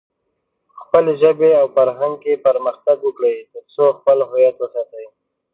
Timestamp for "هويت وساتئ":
4.29-5.05